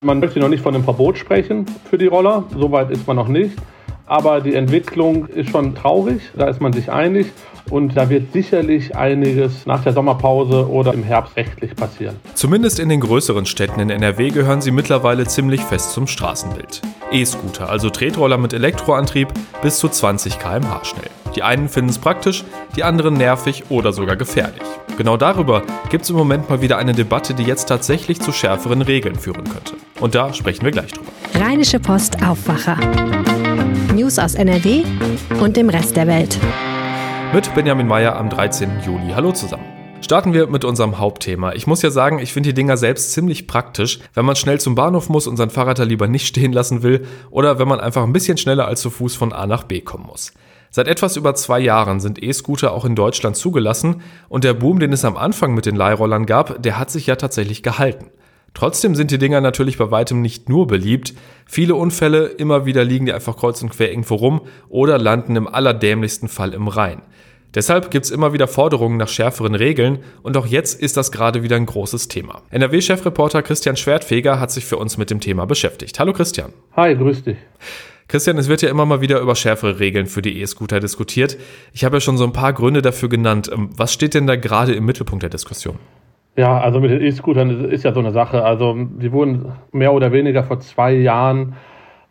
[0.00, 3.26] Man möchte noch nicht von einem Verbot sprechen für die Roller, soweit ist man noch
[3.26, 3.56] nicht.
[4.06, 7.26] Aber die Entwicklung ist schon traurig, da ist man sich einig
[7.68, 12.14] und da wird sicherlich einiges nach der Sommerpause oder im Herbst rechtlich passieren.
[12.34, 16.80] Zumindest in den größeren Städten in NRW gehören sie mittlerweile ziemlich fest zum Straßenbild.
[17.10, 19.28] E-Scooter, also Tretroller mit Elektroantrieb,
[19.62, 21.10] bis zu 20 km/h schnell.
[21.34, 22.44] Die einen finden es praktisch,
[22.76, 24.62] die anderen nervig oder sogar gefährlich.
[24.96, 28.82] Genau darüber gibt es im Moment mal wieder eine Debatte, die jetzt tatsächlich zu schärferen
[28.82, 29.74] Regeln führen könnte.
[30.00, 31.10] Und da sprechen wir gleich drüber.
[31.34, 32.76] Rheinische Post Aufwacher.
[33.94, 34.84] News aus NRW
[35.40, 36.38] und dem Rest der Welt.
[37.32, 38.80] Mit Benjamin Meyer am 13.
[38.86, 39.12] Juli.
[39.12, 39.64] Hallo zusammen.
[40.00, 41.52] Starten wir mit unserem Hauptthema.
[41.54, 44.76] Ich muss ja sagen, ich finde die Dinger selbst ziemlich praktisch, wenn man schnell zum
[44.76, 48.04] Bahnhof muss und sein Fahrrad da lieber nicht stehen lassen will oder wenn man einfach
[48.04, 50.32] ein bisschen schneller als zu Fuß von A nach B kommen muss.
[50.70, 54.92] Seit etwas über zwei Jahren sind E-Scooter auch in Deutschland zugelassen und der Boom, den
[54.92, 58.10] es am Anfang mit den Leihrollern gab, der hat sich ja tatsächlich gehalten.
[58.54, 61.14] Trotzdem sind die Dinger natürlich bei weitem nicht nur beliebt.
[61.46, 65.46] Viele Unfälle, immer wieder liegen die einfach kreuz und quer irgendwo rum oder landen im
[65.46, 67.02] allerdämlichsten Fall im Rhein.
[67.54, 71.42] Deshalb gibt es immer wieder Forderungen nach schärferen Regeln und auch jetzt ist das gerade
[71.42, 72.42] wieder ein großes Thema.
[72.50, 75.98] NRW-Chefreporter Christian Schwertfeger hat sich für uns mit dem Thema beschäftigt.
[75.98, 76.52] Hallo Christian.
[76.76, 77.38] Hi, grüß dich.
[78.06, 81.36] Christian, es wird ja immer mal wieder über schärfere Regeln für die E-Scooter diskutiert.
[81.72, 83.50] Ich habe ja schon so ein paar Gründe dafür genannt.
[83.52, 85.78] Ähm, was steht denn da gerade im Mittelpunkt der Diskussion?
[86.38, 88.44] Ja, also mit den E-Scootern ist ja so eine Sache.
[88.44, 91.56] Also die wurden mehr oder weniger vor zwei Jahren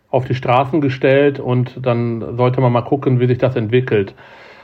[0.09, 4.15] auf die Straßen gestellt und dann sollte man mal gucken, wie sich das entwickelt.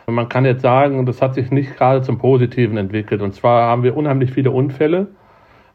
[0.06, 3.22] Man kann jetzt sagen, das hat sich nicht gerade zum Positiven entwickelt.
[3.22, 5.08] Und zwar haben wir unheimlich viele Unfälle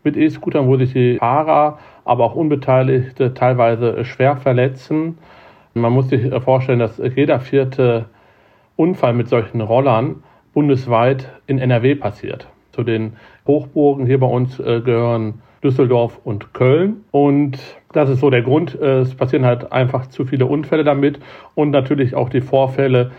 [0.05, 5.17] mit E-Scootern, wo sich die Fahrer, aber auch Unbeteiligte teilweise schwer verletzen.
[5.73, 8.05] Man muss sich vorstellen, dass jeder vierte
[8.77, 10.23] Unfall mit solchen Rollern
[10.53, 12.49] bundesweit in NRW passiert.
[12.79, 17.03] Zu den Hochburgen hier bei uns äh, gehören Düsseldorf und Köln.
[17.11, 17.59] Und
[17.93, 18.81] das ist so der Grund.
[18.81, 21.19] Äh, es passieren halt einfach zu viele Unfälle damit
[21.57, 23.11] und natürlich auch die Vorfälle,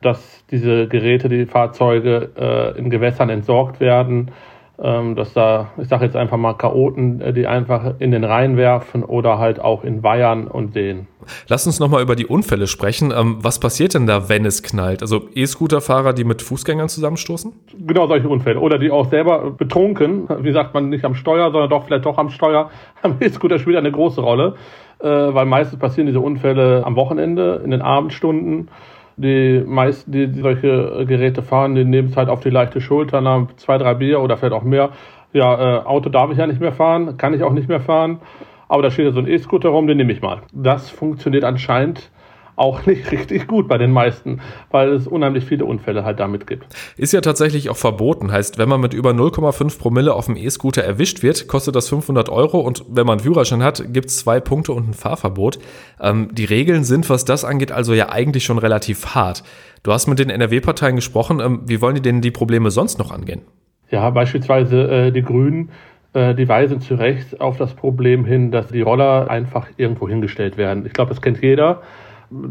[0.00, 4.30] dass diese Geräte, die Fahrzeuge äh, in Gewässern entsorgt werden
[4.78, 9.04] dass da, ich sage jetzt einfach mal Chaoten, äh, die einfach in den Rhein werfen
[9.04, 11.06] oder halt auch in Weihern und Seen.
[11.46, 13.12] Lass uns nochmal über die Unfälle sprechen.
[13.16, 15.02] Ähm, was passiert denn da, wenn es knallt?
[15.02, 17.52] Also E-Scooter-Fahrer, die mit Fußgängern zusammenstoßen?
[17.86, 18.60] Genau solche Unfälle.
[18.60, 22.18] Oder die auch selber betrunken, wie sagt man, nicht am Steuer, sondern doch vielleicht doch
[22.18, 22.70] am Steuer.
[23.02, 24.54] Am E-Scooter spielt eine große Rolle,
[25.00, 28.68] äh, weil meistens passieren diese Unfälle am Wochenende, in den Abendstunden.
[29.16, 33.46] Die meisten, die solche Geräte fahren, die nehmen es halt auf die leichte Schulter, nach
[33.56, 34.90] zwei, drei Bier oder vielleicht auch mehr.
[35.32, 38.20] Ja, äh, Auto darf ich ja nicht mehr fahren, kann ich auch nicht mehr fahren.
[38.68, 40.42] Aber da steht ja so ein E-Scooter rum, den nehme ich mal.
[40.52, 42.10] Das funktioniert anscheinend
[42.56, 44.40] auch nicht richtig gut bei den meisten,
[44.70, 46.66] weil es unheimlich viele Unfälle halt damit gibt.
[46.96, 48.32] Ist ja tatsächlich auch verboten.
[48.32, 52.28] Heißt, wenn man mit über 0,5 Promille auf dem E-Scooter erwischt wird, kostet das 500
[52.28, 55.58] Euro und wenn man einen Führerschein hat, gibt es zwei Punkte und ein Fahrverbot.
[56.00, 59.42] Ähm, die Regeln sind, was das angeht, also ja eigentlich schon relativ hart.
[59.82, 61.40] Du hast mit den NRW-Parteien gesprochen.
[61.40, 63.42] Ähm, wie wollen die denn die Probleme sonst noch angehen?
[63.90, 65.70] Ja, beispielsweise äh, die Grünen
[66.14, 70.56] äh, die weisen zu Recht auf das Problem hin, dass die Roller einfach irgendwo hingestellt
[70.56, 70.84] werden.
[70.84, 71.82] Ich glaube, das kennt jeder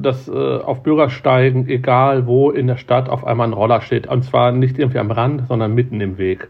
[0.02, 4.08] dass äh, auf Bürgersteigen, egal wo in der Stadt, auf einmal ein Roller steht.
[4.08, 6.50] Und zwar nicht irgendwie am Rand, sondern mitten im Weg.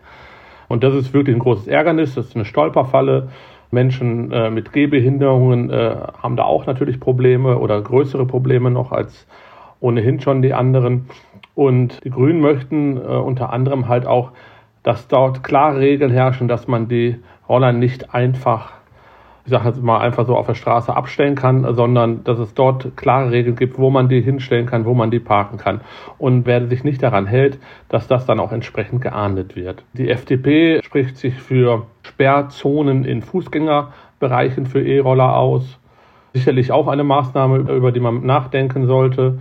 [0.67, 2.15] Und das ist wirklich ein großes Ärgernis.
[2.15, 3.29] Das ist eine Stolperfalle.
[3.71, 9.27] Menschen äh, mit Gehbehinderungen äh, haben da auch natürlich Probleme oder größere Probleme noch als
[9.79, 11.07] ohnehin schon die anderen.
[11.55, 14.31] Und die Grünen möchten äh, unter anderem halt auch,
[14.83, 17.17] dass dort klare Regeln herrschen, dass man die
[17.47, 18.80] Roller nicht einfach
[19.43, 22.95] ich sage jetzt mal, einfach so auf der Straße abstellen kann, sondern dass es dort
[22.95, 25.81] klare Regeln gibt, wo man die hinstellen kann, wo man die parken kann.
[26.17, 27.59] Und wer sich nicht daran hält,
[27.89, 29.83] dass das dann auch entsprechend geahndet wird.
[29.93, 35.79] Die FDP spricht sich für Sperrzonen in Fußgängerbereichen für E-Roller aus.
[36.33, 39.39] Sicherlich auch eine Maßnahme, über die man nachdenken sollte.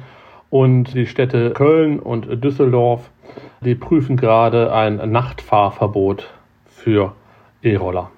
[0.49, 3.11] Und die Städte Köln und Düsseldorf,
[3.61, 6.31] die prüfen gerade ein Nachtfahrverbot
[6.67, 7.13] für
[7.63, 8.11] E-Roller.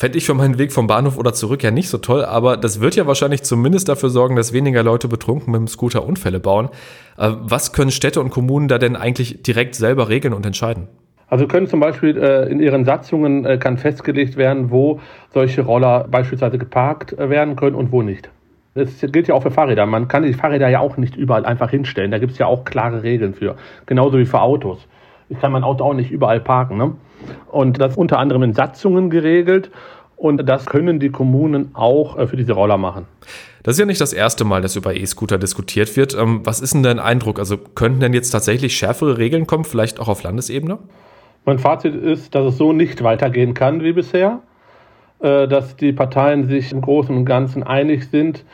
[0.00, 2.80] Fände ich für meinen Weg vom Bahnhof oder zurück ja nicht so toll, aber das
[2.80, 6.70] wird ja wahrscheinlich zumindest dafür sorgen, dass weniger Leute betrunken mit dem Scooter Unfälle bauen.
[7.18, 10.88] Äh, was können Städte und Kommunen da denn eigentlich direkt selber regeln und entscheiden?
[11.28, 15.00] Also können zum Beispiel äh, in ihren Satzungen äh, kann festgelegt werden, wo
[15.34, 18.30] solche Roller beispielsweise geparkt werden können und wo nicht.
[18.72, 19.84] Das gilt ja auch für Fahrräder.
[19.84, 22.10] Man kann die Fahrräder ja auch nicht überall einfach hinstellen.
[22.10, 23.56] Da gibt es ja auch klare Regeln für.
[23.84, 24.78] Genauso wie für Autos.
[25.30, 26.76] Ich kann mein Auto auch nicht überall parken.
[26.76, 26.92] Ne?
[27.50, 29.70] Und das unter anderem in Satzungen geregelt.
[30.16, 33.06] Und das können die Kommunen auch äh, für diese Roller machen.
[33.62, 36.14] Das ist ja nicht das erste Mal, dass über E-Scooter diskutiert wird.
[36.14, 37.38] Ähm, was ist denn dein Eindruck?
[37.38, 40.78] Also könnten denn jetzt tatsächlich schärfere Regeln kommen, vielleicht auch auf Landesebene?
[41.46, 44.40] Mein Fazit ist, dass es so nicht weitergehen kann wie bisher.
[45.20, 48.44] äh, dass die Parteien sich im Großen und Ganzen einig sind,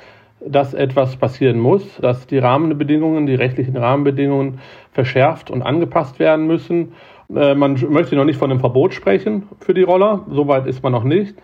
[0.40, 4.60] dass etwas passieren muss, dass die Rahmenbedingungen, die rechtlichen Rahmenbedingungen
[4.92, 6.92] verschärft und angepasst werden müssen.
[7.34, 10.92] Äh, man möchte noch nicht von einem Verbot sprechen für die Roller, soweit ist man
[10.92, 11.34] noch nicht.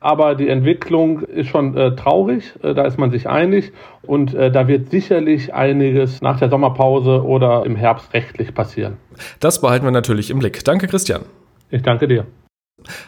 [0.00, 3.72] Aber die Entwicklung ist schon äh, traurig, äh, da ist man sich einig
[4.02, 8.96] und äh, da wird sicherlich einiges nach der Sommerpause oder im Herbst rechtlich passieren.
[9.38, 10.64] Das behalten wir natürlich im Blick.
[10.64, 11.22] Danke, Christian.
[11.70, 12.26] Ich danke dir.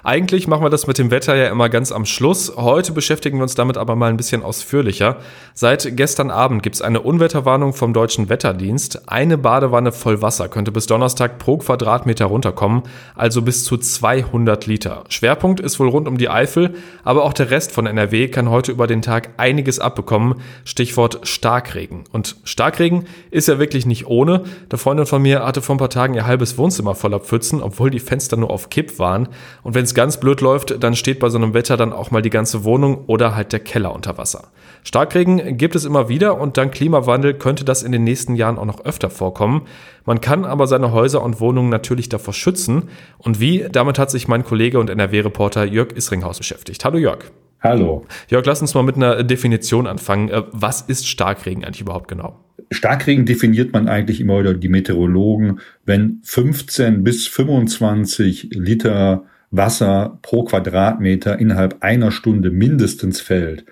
[0.03, 2.55] Eigentlich machen wir das mit dem Wetter ja immer ganz am Schluss.
[2.57, 5.19] Heute beschäftigen wir uns damit aber mal ein bisschen ausführlicher.
[5.55, 9.09] Seit gestern Abend gibt es eine Unwetterwarnung vom Deutschen Wetterdienst.
[9.09, 12.83] Eine Badewanne voll Wasser könnte bis Donnerstag pro Quadratmeter runterkommen,
[13.15, 15.05] also bis zu 200 Liter.
[15.09, 18.73] Schwerpunkt ist wohl rund um die Eifel, aber auch der Rest von NRW kann heute
[18.73, 20.41] über den Tag einiges abbekommen.
[20.65, 22.05] Stichwort Starkregen.
[22.13, 24.45] Und Starkregen ist ja wirklich nicht ohne.
[24.71, 27.91] Der Freundin von mir hatte vor ein paar Tagen ihr halbes Wohnzimmer voller Pfützen, obwohl
[27.91, 29.29] die Fenster nur auf Kipp waren.
[29.65, 32.21] Und wenn es ganz blöd läuft, dann steht bei so einem Wetter dann auch mal
[32.21, 34.49] die ganze Wohnung oder halt der Keller unter Wasser.
[34.85, 38.67] Starkregen gibt es immer wieder und dank Klimawandel könnte das in den nächsten Jahren auch
[38.67, 39.63] noch öfter vorkommen.
[40.05, 42.91] Man kann aber seine Häuser und Wohnungen natürlich davor schützen.
[43.17, 43.65] Und wie?
[43.73, 46.85] Damit hat sich mein Kollege und NRW-Reporter Jörg Isringhaus beschäftigt.
[46.85, 47.25] Hallo Jörg.
[47.63, 48.05] Hallo.
[48.29, 50.29] Jörg, lass uns mal mit einer Definition anfangen.
[50.29, 52.39] Äh, was ist Starkregen eigentlich überhaupt genau?
[52.71, 59.25] Starkregen definiert man eigentlich immer oder die Meteorologen, wenn 15 bis 25 Liter
[59.57, 63.65] Wasser pro Quadratmeter innerhalb einer Stunde mindestens fällt.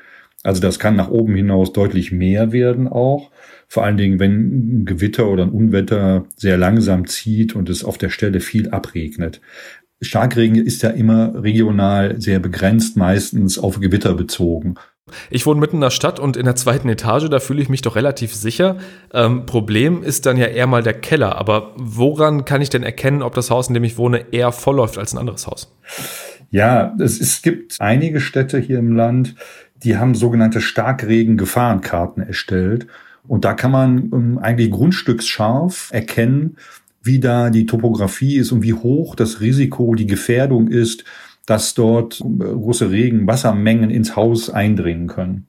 [0.43, 3.31] Also das kann nach oben hinaus deutlich mehr werden auch.
[3.69, 7.97] Vor allen Dingen, wenn ein Gewitter oder ein Unwetter sehr langsam zieht und es auf
[7.97, 9.41] der Stelle viel abregnet.
[10.01, 14.75] Starkregen ist ja immer regional sehr begrenzt, meistens auf Gewitter bezogen.
[15.31, 17.83] Ich wohne mitten in der Stadt und in der zweiten Etage, da fühle ich mich
[17.83, 18.77] doch relativ sicher.
[19.13, 21.37] Ähm, Problem ist dann ja eher mal der Keller.
[21.37, 24.77] Aber woran kann ich denn erkennen, ob das Haus, in dem ich wohne, eher voll
[24.77, 25.77] läuft als ein anderes Haus?
[26.51, 29.35] Ja, es, es gibt einige Städte hier im Land,
[29.83, 32.87] die haben sogenannte Starkregen-Gefahrenkarten erstellt.
[33.27, 36.57] Und da kann man ähm, eigentlich grundstücksscharf erkennen,
[37.03, 41.05] wie da die Topografie ist und wie hoch das Risiko, die Gefährdung ist,
[41.47, 45.47] dass dort große Regenwassermengen ins Haus eindringen können.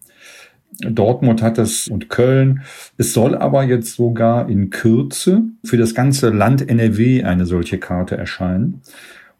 [0.81, 2.61] Dortmund hat das und Köln.
[2.97, 8.17] Es soll aber jetzt sogar in Kürze für das ganze Land NRW eine solche Karte
[8.17, 8.81] erscheinen.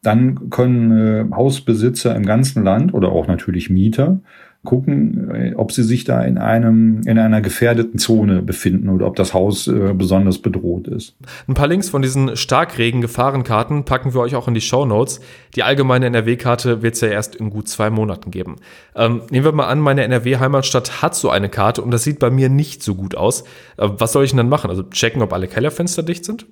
[0.03, 4.19] Dann können äh, Hausbesitzer im ganzen Land oder auch natürlich Mieter
[4.63, 9.15] gucken, äh, ob sie sich da in einem in einer gefährdeten Zone befinden oder ob
[9.15, 11.15] das Haus äh, besonders bedroht ist.
[11.47, 15.19] Ein paar Links von diesen Starkregen-Gefahrenkarten packen wir euch auch in die Show Notes.
[15.55, 18.55] Die allgemeine NRW-Karte wird es ja erst in gut zwei Monaten geben.
[18.95, 22.29] Ähm, nehmen wir mal an, meine NRW-Heimatstadt hat so eine Karte und das sieht bei
[22.29, 23.43] mir nicht so gut aus.
[23.77, 24.69] Äh, was soll ich denn dann machen?
[24.69, 26.45] Also checken, ob alle Kellerfenster dicht sind?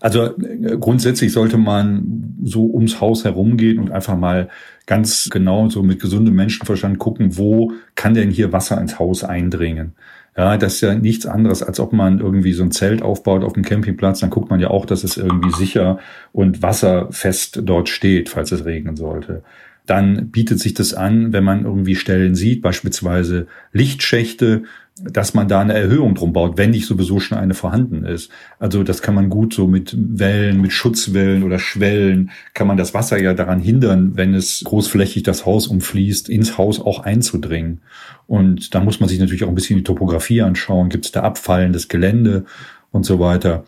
[0.00, 4.48] Also äh, grundsätzlich sollte man so ums Haus herumgehen und einfach mal
[4.86, 9.92] ganz genau so mit gesundem Menschenverstand gucken, wo kann denn hier Wasser ins Haus eindringen.
[10.36, 13.54] Ja, das ist ja nichts anderes, als ob man irgendwie so ein Zelt aufbaut auf
[13.54, 14.20] dem Campingplatz.
[14.20, 15.98] Dann guckt man ja auch, dass es irgendwie sicher
[16.32, 19.42] und wasserfest dort steht, falls es regnen sollte
[19.88, 24.64] dann bietet sich das an, wenn man irgendwie Stellen sieht, beispielsweise Lichtschächte,
[25.02, 28.30] dass man da eine Erhöhung drum baut, wenn nicht sowieso schon eine vorhanden ist.
[28.58, 32.94] Also das kann man gut so mit Wellen, mit Schutzwellen oder Schwellen, kann man das
[32.94, 37.80] Wasser ja daran hindern, wenn es großflächig das Haus umfließt, ins Haus auch einzudringen.
[38.26, 40.90] Und da muss man sich natürlich auch ein bisschen die Topografie anschauen.
[40.90, 42.44] Gibt es da abfallendes Gelände
[42.90, 43.64] und so weiter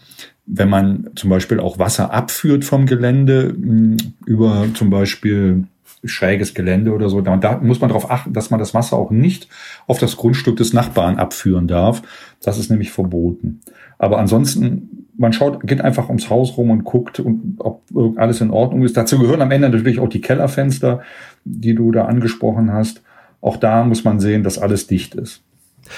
[0.53, 5.65] wenn man zum Beispiel auch Wasser abführt vom Gelände hm, über zum Beispiel
[6.05, 7.21] schräges Gelände oder so.
[7.21, 9.49] Da, da muss man darauf achten, dass man das Wasser auch nicht
[9.87, 12.03] auf das Grundstück des Nachbarn abführen darf.
[12.43, 13.61] Das ist nämlich verboten.
[13.99, 17.23] Aber ansonsten, man schaut, geht einfach ums Haus rum und guckt,
[17.59, 17.83] ob
[18.17, 18.97] alles in Ordnung ist.
[18.97, 21.03] Dazu gehören am Ende natürlich auch die Kellerfenster,
[21.45, 23.03] die du da angesprochen hast.
[23.43, 25.43] Auch da muss man sehen, dass alles dicht ist.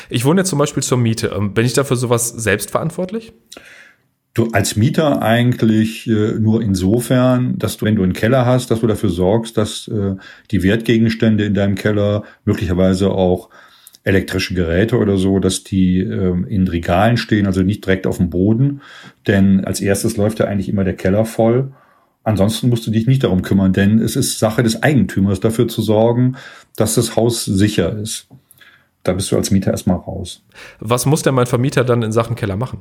[0.08, 1.32] Ich wohne jetzt zum Beispiel zur Miete.
[1.36, 3.32] Ähm, bin ich dafür sowas selbst verantwortlich?
[4.34, 8.80] Du als Mieter eigentlich äh, nur insofern, dass du, wenn du einen Keller hast, dass
[8.80, 10.16] du dafür sorgst, dass äh,
[10.50, 13.50] die Wertgegenstände in deinem Keller, möglicherweise auch
[14.04, 18.30] elektrische Geräte oder so, dass die äh, in Regalen stehen, also nicht direkt auf dem
[18.30, 18.80] Boden.
[19.26, 21.72] Denn als erstes läuft ja eigentlich immer der Keller voll.
[22.24, 25.82] Ansonsten musst du dich nicht darum kümmern, denn es ist Sache des Eigentümers, dafür zu
[25.82, 26.36] sorgen,
[26.76, 28.28] dass das Haus sicher ist.
[29.02, 30.44] Da bist du als Mieter erstmal raus.
[30.78, 32.80] Was muss denn mein Vermieter dann in Sachen Keller machen?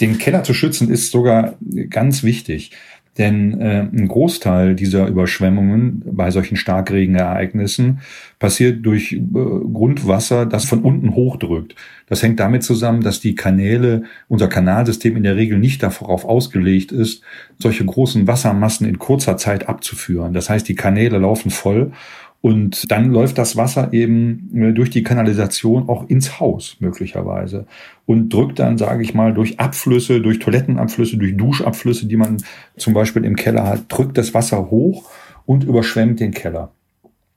[0.00, 1.54] Den Keller zu schützen ist sogar
[1.90, 2.72] ganz wichtig.
[3.18, 8.00] Denn äh, ein Großteil dieser Überschwemmungen bei solchen Starkregenereignissen
[8.38, 11.74] passiert durch äh, Grundwasser, das von unten hochdrückt.
[12.08, 16.92] Das hängt damit zusammen, dass die Kanäle, unser Kanalsystem in der Regel nicht darauf ausgelegt
[16.92, 17.22] ist,
[17.58, 20.34] solche großen Wassermassen in kurzer Zeit abzuführen.
[20.34, 21.92] Das heißt, die Kanäle laufen voll
[22.40, 27.66] und dann läuft das Wasser eben äh, durch die Kanalisation auch ins Haus möglicherweise
[28.04, 32.36] und drückt dann, sage ich mal, durch Abflüsse, durch Toilettenabflüsse, durch Duschabflüsse, die man
[32.76, 35.10] zum Beispiel im Keller hat, drückt das Wasser hoch
[35.44, 36.72] und überschwemmt den Keller.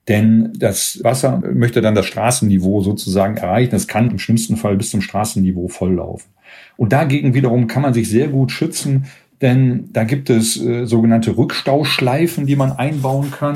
[0.08, 3.76] Denn das Wasser möchte dann das Straßenniveau sozusagen erreichen.
[3.76, 6.32] Es kann im schlimmsten Fall bis zum Straßenniveau volllaufen.
[6.78, 9.06] Und dagegen wiederum kann man sich sehr gut schützen,
[9.42, 13.56] denn da gibt es äh, sogenannte Rückstauschleifen, die man einbauen kann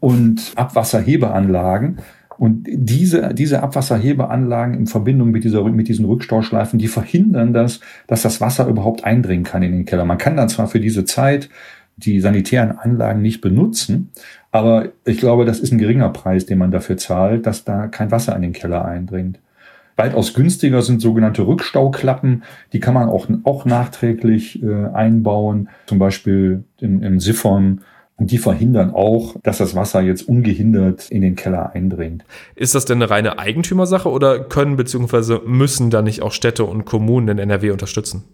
[0.00, 1.98] und Abwasserhebeanlagen.
[2.36, 8.22] Und diese, diese Abwasserhebeanlagen in Verbindung mit, dieser, mit diesen Rückstauschleifen, die verhindern das, dass
[8.22, 10.04] das Wasser überhaupt eindringen kann in den Keller.
[10.04, 11.48] Man kann dann zwar für diese Zeit
[11.96, 14.10] die sanitären Anlagen nicht benutzen,
[14.50, 18.10] aber ich glaube, das ist ein geringer Preis, den man dafür zahlt, dass da kein
[18.10, 19.38] Wasser in den Keller eindringt.
[19.96, 22.42] Weitaus günstiger sind sogenannte Rückstauklappen.
[22.72, 27.82] Die kann man auch, auch nachträglich äh, einbauen, zum Beispiel im, im Siphon.
[28.16, 32.24] Und die verhindern auch, dass das Wasser jetzt ungehindert in den Keller eindringt.
[32.54, 35.40] Ist das denn eine reine Eigentümersache oder können bzw.
[35.46, 38.24] müssen da nicht auch Städte und Kommunen den NRW unterstützen?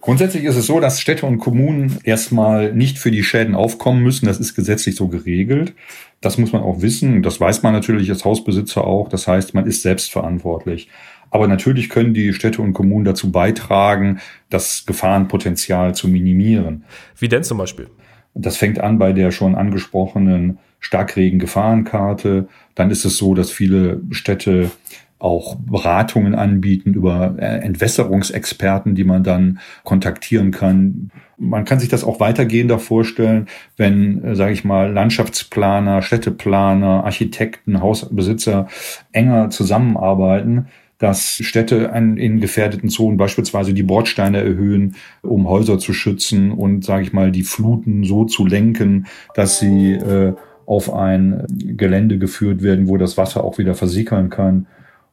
[0.00, 4.26] Grundsätzlich ist es so, dass Städte und Kommunen erstmal nicht für die Schäden aufkommen müssen.
[4.26, 5.74] Das ist gesetzlich so geregelt.
[6.20, 7.22] Das muss man auch wissen.
[7.22, 9.08] Das weiß man natürlich als Hausbesitzer auch.
[9.08, 10.88] Das heißt, man ist selbstverantwortlich.
[11.30, 16.84] Aber natürlich können die Städte und Kommunen dazu beitragen, das Gefahrenpotenzial zu minimieren.
[17.18, 17.88] Wie denn zum Beispiel?
[18.34, 22.48] Das fängt an bei der schon angesprochenen Starkregen-Gefahrenkarte.
[22.74, 24.70] Dann ist es so, dass viele Städte
[25.18, 31.10] auch Beratungen anbieten über äh, Entwässerungsexperten, die man dann kontaktieren kann.
[31.38, 33.46] Man kann sich das auch weitergehender vorstellen,
[33.76, 38.68] wenn, äh, sage ich mal, Landschaftsplaner, Städteplaner, Architekten, Hausbesitzer
[39.12, 40.66] enger zusammenarbeiten,
[40.98, 47.02] dass Städte in gefährdeten Zonen beispielsweise die Bordsteine erhöhen, um Häuser zu schützen und, sage
[47.02, 52.88] ich mal, die Fluten so zu lenken, dass sie äh, auf ein Gelände geführt werden,
[52.88, 54.66] wo das Wasser auch wieder versickern kann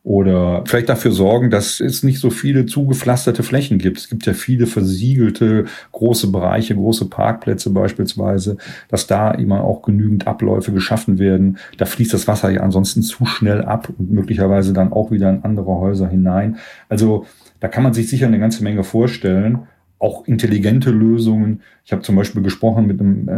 [0.04, 3.98] oder vielleicht dafür sorgen, dass es nicht so viele zugepflasterte Flächen gibt.
[3.98, 8.58] Es gibt ja viele versiegelte große Bereiche, große Parkplätze beispielsweise,
[8.90, 11.58] dass da immer auch genügend Abläufe geschaffen werden.
[11.78, 15.44] Da fließt das Wasser ja ansonsten zu schnell ab und möglicherweise dann auch wieder in
[15.44, 16.58] andere Häuser hinein.
[16.90, 17.26] Also
[17.62, 19.68] da kann man sich sicher eine ganze Menge vorstellen
[20.04, 21.62] auch intelligente Lösungen.
[21.86, 23.30] Ich habe zum Beispiel gesprochen mit einem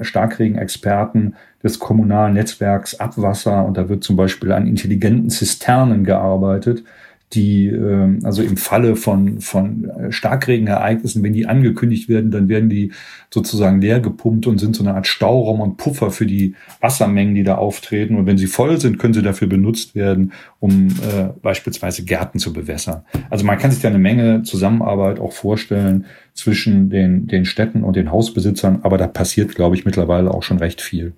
[0.00, 6.82] äh, Starkregen-Experten des kommunalen Netzwerks Abwasser und da wird zum Beispiel an intelligenten Zisternen gearbeitet,
[7.32, 12.68] die äh, also im Falle von, von äh, Starkregenereignissen, wenn die angekündigt werden, dann werden
[12.68, 12.92] die
[13.32, 17.44] sozusagen leer gepumpt und sind so eine Art Stauraum und Puffer für die Wassermengen, die
[17.44, 18.16] da auftreten.
[18.16, 22.52] Und wenn sie voll sind, können sie dafür benutzt werden, um äh, beispielsweise Gärten zu
[22.52, 23.02] bewässern.
[23.30, 27.94] Also man kann sich da eine Menge Zusammenarbeit auch vorstellen zwischen den, den Städten und
[27.94, 31.12] den Hausbesitzern, aber da passiert, glaube ich, mittlerweile auch schon recht viel.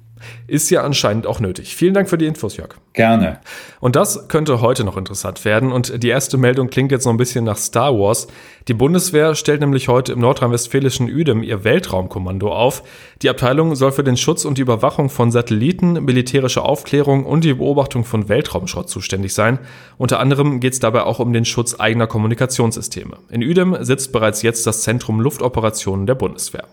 [0.47, 1.77] Ist ja anscheinend auch nötig.
[1.77, 2.77] Vielen Dank für die Infos, Jörg.
[2.93, 3.41] Gerne.
[3.81, 5.73] Und das könnte heute noch interessant werden.
[5.73, 8.27] Und die erste Meldung klingt jetzt noch ein bisschen nach Star Wars.
[8.69, 12.83] Die Bundeswehr stellt nämlich heute im nordrhein-westfälischen Uedem ihr Weltraumkommando auf.
[13.23, 17.55] Die Abteilung soll für den Schutz und die Überwachung von Satelliten, militärische Aufklärung und die
[17.55, 19.59] Beobachtung von Weltraumschrott zuständig sein.
[19.97, 23.17] Unter anderem geht es dabei auch um den Schutz eigener Kommunikationssysteme.
[23.31, 26.69] In Uedem sitzt bereits jetzt das Zentrum Luftoperationen der Bundeswehr.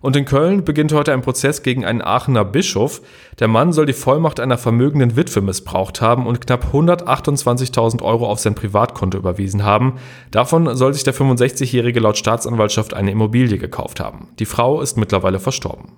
[0.00, 3.02] Und in Köln beginnt heute ein Prozess gegen einen Aachener Bischof.
[3.38, 8.40] Der Mann soll die Vollmacht einer vermögenden Witwe missbraucht haben und knapp 128.000 Euro auf
[8.40, 9.98] sein Privatkonto überwiesen haben.
[10.30, 14.28] Davon soll sich der 65-Jährige laut Staatsanwaltschaft eine Immobilie gekauft haben.
[14.38, 15.92] Die Frau ist mittlerweile verstorben.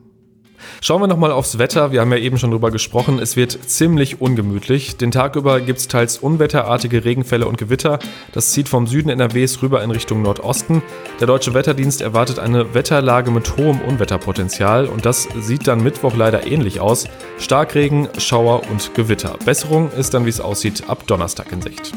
[0.84, 1.92] Schauen wir nochmal aufs Wetter.
[1.92, 3.20] Wir haben ja eben schon drüber gesprochen.
[3.20, 4.96] Es wird ziemlich ungemütlich.
[4.96, 8.00] Den Tag über gibt es teils unwetterartige Regenfälle und Gewitter.
[8.32, 10.82] Das zieht vom Süden NRWs rüber in Richtung Nordosten.
[11.20, 16.48] Der Deutsche Wetterdienst erwartet eine Wetterlage mit hohem Unwetterpotenzial und das sieht dann Mittwoch leider
[16.48, 17.04] ähnlich aus.
[17.38, 19.38] Starkregen, Schauer und Gewitter.
[19.44, 21.92] Besserung ist dann, wie es aussieht, ab Donnerstag in Sicht.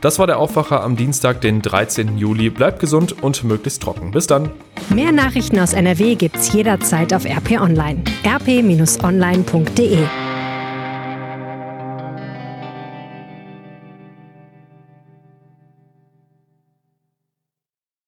[0.00, 2.18] Das war der Aufwacher am Dienstag, den 13.
[2.18, 2.50] Juli.
[2.50, 4.10] Bleibt gesund und möglichst trocken.
[4.10, 4.50] Bis dann.
[4.90, 8.02] Mehr Nachrichten aus NRW gibt's jederzeit auf RP Online.
[8.26, 9.98] rp-online.de